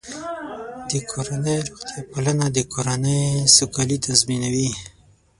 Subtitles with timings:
[0.89, 3.21] د کورنۍ روغتیا پالنه د کورنۍ
[3.55, 4.69] سوکالي تضمینوي.